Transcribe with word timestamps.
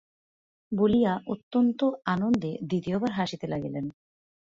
বলিয়া 0.71 1.13
অত্যন্ত 1.27 1.79
আনন্দে 2.05 2.51
দ্বিতীয়বার 2.69 3.11
হাসিতে 3.11 3.45
লাগিলেন। 3.47 3.85